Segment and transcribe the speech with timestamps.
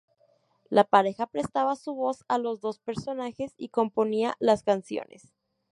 [0.67, 5.31] La pareja prestaba su voz a los dos personajes y componía las canciones.